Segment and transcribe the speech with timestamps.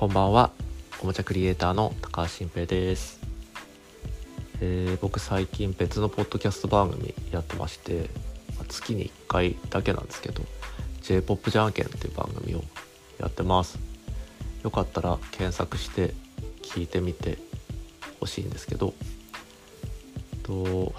[0.00, 0.50] こんばんは。
[1.02, 3.20] おもちゃクリエイターの高橋新平です、
[4.62, 8.08] えー僕最近別のポッドキャスト番組やってまして
[8.56, 10.42] まあ月に1回だけなんですけど
[11.02, 12.64] j p o p じゃんけんっていう番組を
[13.18, 13.78] やってます。
[14.62, 16.14] よかったら検索して
[16.62, 17.36] 聞いてみて
[18.20, 18.94] ほしいんですけど
[20.42, 20.94] と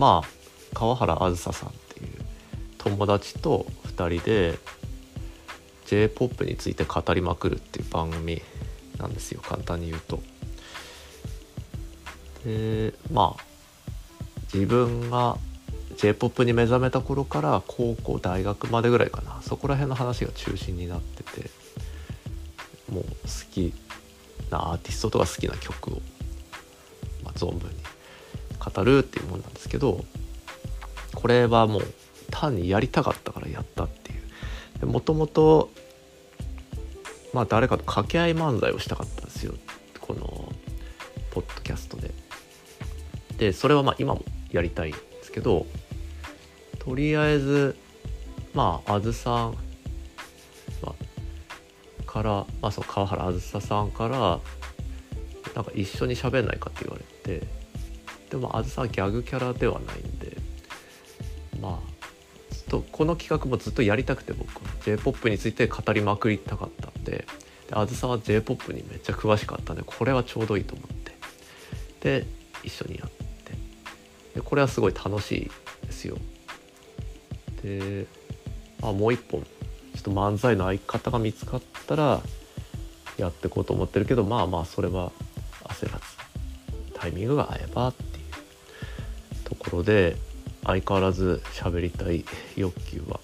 [0.00, 0.28] まあ
[0.74, 2.10] 川原あずささんっていう
[2.78, 4.58] 友達と2人で
[5.86, 8.42] j p o p について語りまくるっていう番組
[8.98, 10.20] なんですよ簡単に言うと。
[12.44, 13.42] でまあ
[14.52, 15.36] 自分が
[15.96, 21.50] j p o p に目覚めた頃から高校大学までぐらいかなそこら辺の話が中心になってて
[22.92, 23.08] もう好
[23.50, 23.72] き
[24.50, 26.02] なアーティストとか好きな曲を、
[27.24, 27.76] まあ、存分に
[28.58, 30.04] 語るっていうもんなんですけど
[31.14, 31.82] これはもう
[32.30, 34.05] 単にやりたかったからやったって
[34.82, 35.70] もともと
[37.32, 39.54] まあ誰かと掛け合い漫才をしたかったんですよ。
[40.00, 40.52] この
[41.30, 42.10] ポッドキャストで。
[43.38, 45.66] でそれはまあ今もやりたいんですけど
[46.78, 47.76] とりあえず
[48.54, 49.58] まああずさん、
[52.16, 52.30] から、
[52.62, 54.40] まあ、その川原あずささんから
[55.54, 57.04] なんか一緒に喋んないかって言われ
[57.38, 57.46] て
[58.30, 60.35] でもあずさんはギャグキャラではないんで
[62.68, 64.50] とこの企画もずっとやりたくて僕
[64.84, 67.26] j p o p について語りまくりたかったんで。
[67.68, 71.12] であずさは j p o p にめっちゃ詳しかったんでこれはちょうどいいと思って。
[72.00, 72.26] で
[72.62, 73.16] 一緒にやって。
[74.34, 75.50] でこれはすごい楽しい
[75.86, 76.16] ですよ。
[77.62, 78.06] で、
[78.82, 79.42] あ、もう一本。
[79.42, 82.20] ちょっと漫才の相方が見つかったら
[83.16, 85.10] やっていこうと思ってるけどまあまあそれは
[85.64, 86.04] 焦らず。
[86.94, 90.16] タイミングが合えばっていうところで
[90.66, 92.24] 相変わらず喋りたい
[92.56, 93.20] 欲求は、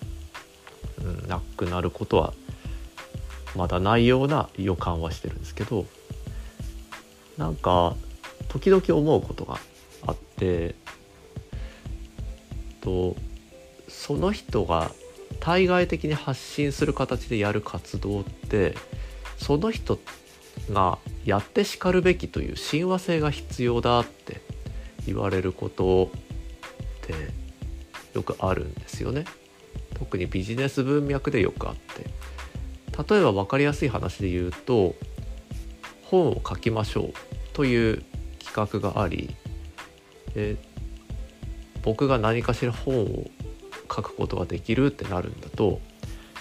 [1.05, 2.33] うん、なくなることは
[3.57, 5.87] まだないような予感はしてるんですけど
[7.37, 7.97] なんか
[8.49, 9.59] 時々思うことが
[10.07, 10.75] あって
[12.81, 13.17] と
[13.89, 14.91] その人が
[15.41, 18.75] 対外的に発信する形でやる活動って
[19.37, 19.99] その人
[20.71, 24.41] がやってしかるべきという親和性が必要だって
[25.07, 26.11] 言われること
[27.03, 27.15] って
[28.15, 29.25] よくあるんですよね。
[29.95, 32.07] 特にビジネス文脈でよくあって
[33.13, 34.95] 例えば分かりやすい話で言うと
[36.05, 37.13] 本を書きましょう
[37.53, 38.03] という
[38.39, 39.35] 企画があり
[40.35, 40.57] で
[41.83, 43.31] 僕が何かしら本を
[43.83, 45.81] 書くことができるってなるんだと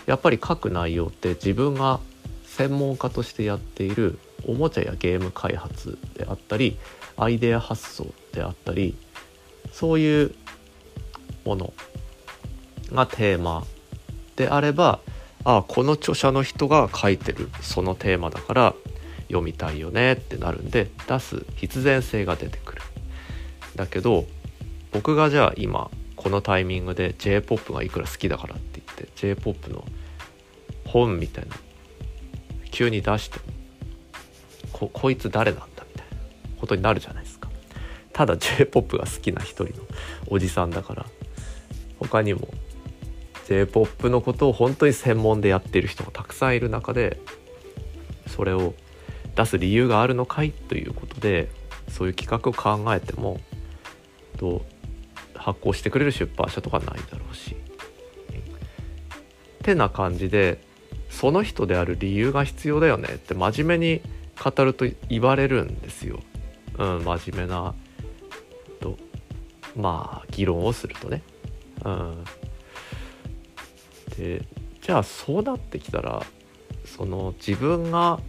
[0.06, 2.00] やっぱり書く内容って自分が
[2.46, 6.78] 専門家としてやっているおもちゃやゲーム開発であったり
[7.16, 8.98] アイデア発想であったり
[9.72, 10.36] そういう
[11.46, 11.74] もの
[12.92, 13.66] がテーマ
[14.36, 15.00] であれば
[15.44, 18.76] ああこの著者の人が書いてるそのテーマだから
[19.28, 22.82] 読みたいよねってなるんで出す必然性が出てくる。
[23.76, 24.26] だけど
[24.92, 29.86] 僕がじゃあ今このタイミングで j p o p がいくら好きだからって言って j p o p の
[30.86, 31.56] 本みたいな
[32.70, 33.44] 急に出しても
[34.74, 36.18] ここいつ誰なんだみたいな
[36.60, 37.41] ことになるじゃないですか。
[38.14, 39.72] ただ j p o p が好きな一人の
[40.28, 41.06] おじさんだから
[42.00, 42.50] 他にも
[43.48, 47.20] j p o p のことを本当に専門でやってる人がたくさんいる中で
[48.28, 48.74] それを
[49.36, 51.50] 出す理由があるのかいということで
[51.90, 53.40] そういう企画を考えても
[54.38, 54.62] と
[55.36, 57.56] 発行してくれる出版社とかないだろうし。
[59.62, 60.60] ってな感じで
[61.10, 64.02] その人である理由が必要だよねって真面目に
[64.44, 66.20] 語ると言われるんですよ。
[66.80, 67.76] うん、真面目な
[69.76, 71.22] まあ議論をするとね。
[71.84, 72.24] うん、
[74.18, 74.44] で
[74.82, 76.24] じゃあそうなってきたら
[76.86, 78.20] その自分が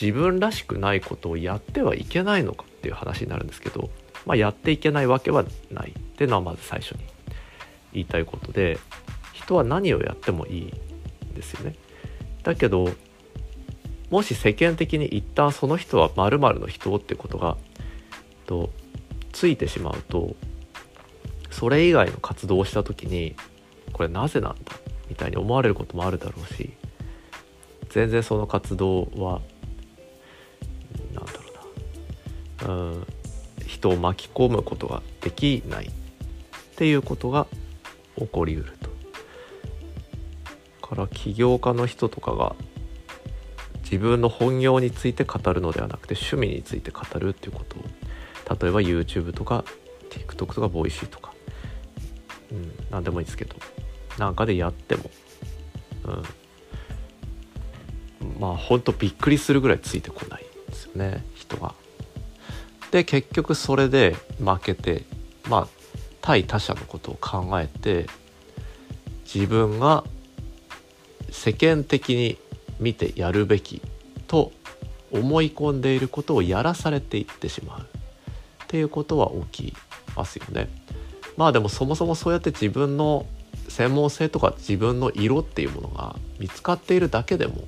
[0.00, 3.90] 自分らしくないことをやってはいけないのかっていう話になるんですけど、
[4.26, 6.98] まあ、やっていけないわけはないっていうのはまず最初に
[7.92, 8.78] 言いたいことで
[9.32, 11.74] 人は何をやってもいいんですよね。
[12.42, 12.92] だけど
[14.10, 17.56] もし世間的に一旦その人は〇〇の人ってことが
[18.46, 18.70] と
[19.32, 20.34] ついてしまうと
[21.50, 23.34] それ以外の活動をした時に
[23.92, 24.72] これなぜなんだ
[25.08, 26.72] みたいに思われることもあるだろうし
[27.90, 29.40] 全然その活動は
[31.14, 33.06] なんだろうなうん
[33.66, 35.90] 人を巻き込むことができないっ
[36.76, 37.46] ていうことが
[38.16, 38.88] 起こりうると。
[40.88, 42.56] から起業家の人とかが
[43.82, 47.82] 自分の本業について語るのではなくて趣味について語るっていうことを
[48.60, 49.64] 例えば YouTube とか
[50.10, 51.34] TikTok とか Voicy とか、
[52.90, 53.56] 何でもいいですけど。
[54.18, 55.10] なんかでやっても、
[58.20, 61.24] うん、まあほんとびっくりするぐらいついてこないんですよね。
[61.34, 61.74] 人が。
[62.90, 65.04] で結局それで負けて
[65.48, 65.68] まあ
[66.20, 68.06] 対他者のことを考えて
[69.32, 70.04] 自分が
[71.30, 72.38] 世間的に
[72.80, 73.82] 見てやるべき
[74.26, 74.52] と
[75.12, 77.80] 思い込んでいることをやらされていってしまう。
[77.82, 79.76] っていうことは起き
[80.14, 80.68] ますよね。
[81.38, 83.24] まあでもそもそもそうやって自分の
[83.68, 87.62] 専門性とか自分の色っていうものが見つかっているだけでも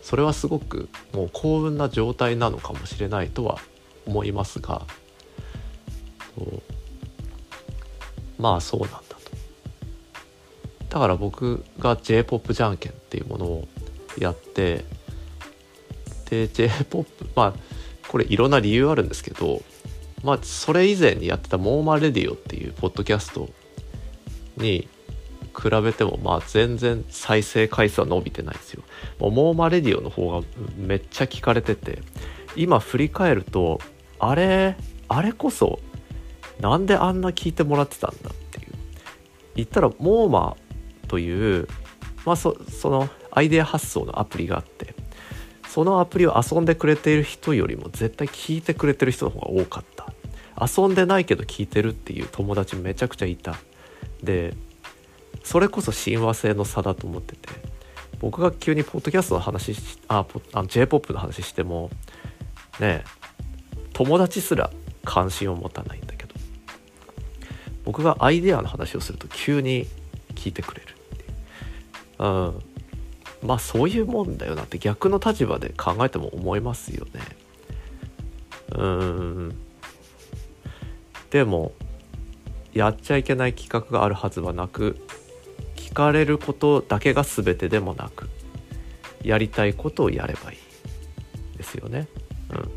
[0.00, 3.58] それはすごくもう幸運な状態なのかもしれないとは
[4.06, 4.86] 思いますが
[8.38, 8.98] まあそうなんだ。
[9.00, 9.14] と
[10.88, 13.68] だから僕が j p o p じゃんけんっていうものを
[14.18, 14.86] やって
[16.30, 17.54] で j p o p まあ
[18.08, 19.60] これいろんな理由あるんですけど
[20.22, 23.48] まあそれ以前にやってたモーマレディオっていうポッドキャスト
[24.56, 24.88] に
[25.58, 28.82] 比べてもまあ全然再生回数は伸びてないですよ。
[29.18, 30.46] もうモーマレディオの方が
[30.76, 32.02] めっちゃ聞かれてて
[32.56, 33.80] 今振り返ると
[34.18, 34.76] あれ
[35.08, 35.80] あれこそ
[36.60, 38.72] なんであんな聞いてもらってたんだっていう
[39.56, 40.56] 言ったらモーマ
[41.08, 41.66] という
[42.24, 44.94] まあそのアイデア発想のアプリがあって
[45.68, 49.89] そのアプリを遊んでくれている人よりも絶対聞いてくれてる人の方が多かった
[50.60, 53.56] 遊んでないけど聞いてるっていう友達めちゃくちゃいた。
[54.22, 54.54] で
[55.42, 57.48] それこそ親和性の差だと思ってて。
[58.20, 59.74] 僕が急にポッドキャストの話
[60.08, 61.90] ああ j p o p の話しても
[62.78, 63.02] ね
[63.94, 64.70] 友達すら
[65.04, 66.34] 関心を持たないんだけど。
[67.84, 69.86] 僕がアイデアの話をすると急に
[70.34, 70.86] 聞いてくれる
[72.18, 72.62] う、ん、
[73.42, 77.20] まあそういうもんだよなって逆の立場で考えても思いますよね。
[78.76, 79.54] うん。
[81.30, 81.72] でも
[82.72, 84.96] やっちゃいけない企画があるはずはなく
[85.76, 88.28] 聞かれることだけが全てでもなく
[89.22, 90.56] やりたいことをやればい
[91.54, 92.08] いですよね。
[92.50, 92.70] うん。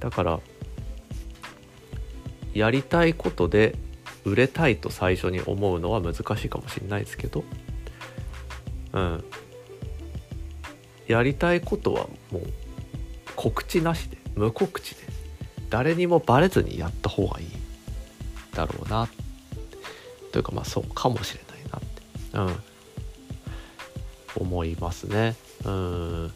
[0.00, 0.40] だから
[2.52, 3.74] やりたいことで
[4.24, 7.44] 売れたいと最初に思うのは難しいかもしれないですけど
[8.92, 9.24] うん。
[11.06, 12.42] やりたいことはもう
[13.36, 15.03] 告知なしで無告知で
[15.74, 17.46] 誰にもバレずにやった方がいい。
[18.54, 19.08] だろうな。
[20.30, 22.62] というかまあそうかもしれないなって。
[24.38, 24.46] うん。
[24.46, 25.34] 思いますね。
[25.64, 26.32] うん。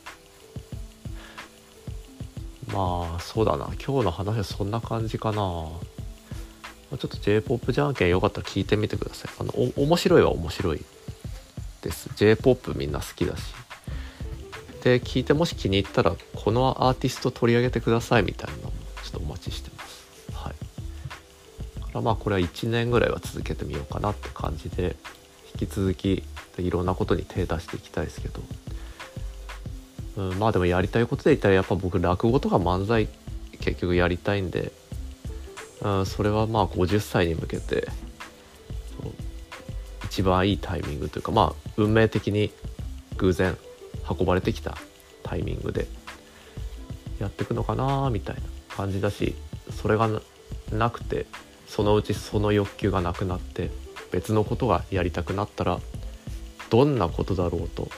[2.72, 3.66] まあそうだな。
[3.66, 5.36] 今日の話はそんな感じかな。
[5.36, 9.30] ちょっと J-POP じゃんけんよかったら聞いてみてください。
[9.38, 10.84] あの面白いは面白い
[11.82, 12.10] です。
[12.16, 13.42] J-POP みんな好きだし。
[14.82, 18.72] で聞いてもし気に入ったらこのアーティスト取り上げてくださいみたいなの
[19.04, 20.08] ちょっとお待ちしてます。
[20.32, 20.68] はい。
[21.88, 24.96] からまあこれは1年ぐらいは続けてみようかなって感じで
[25.58, 26.22] 引き続き
[26.58, 28.42] いろんなことに手出していきたいですけど、
[30.16, 33.08] うん、まあでもやりたいことで言ったらやっぱ僕落語とか漫才
[33.60, 34.72] 結局やりたいんで、
[35.82, 37.88] うん、それはまあ50歳に向けて
[40.04, 42.52] 一番いいタイミングというかまあ運命的に
[43.16, 43.56] 偶然
[44.08, 44.76] 運ばれてきた
[45.22, 45.86] タイミングで
[47.20, 48.57] やっていくのかなみたいな。
[48.78, 49.34] 感じだし
[49.82, 50.08] それが
[50.70, 51.26] なくて
[51.66, 53.70] そのうちその欲求がなくなって
[54.12, 55.80] 別のことがやりたくなったら
[56.70, 57.88] どんなことだろうと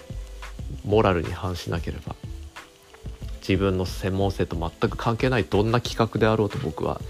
[0.87, 2.17] モラルに反しなければ
[3.47, 7.01] 自分の専門性と全く関係ないどんな企画であろうと僕は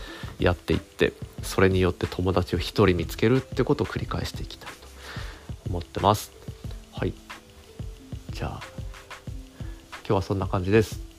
[0.41, 1.13] やっていって
[1.43, 4.89] それによって友達を一人見つけるってことを繰り返していきたいと
[5.69, 6.33] 思ってます。
[6.93, 7.13] はい。
[8.31, 8.61] じゃあ
[9.99, 11.10] 今日はそんな感じです。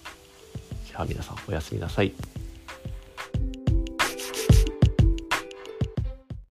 [1.05, 2.13] 皆さんおやすみなさい。